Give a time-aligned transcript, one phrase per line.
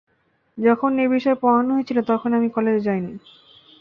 [0.57, 3.13] যখন এই বিষয় পড়ানো হয়েছিল তখন আমি কলেজে যাইনি!